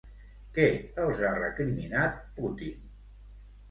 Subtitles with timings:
[0.55, 0.65] Què
[1.05, 2.85] els ha recriminat Putin?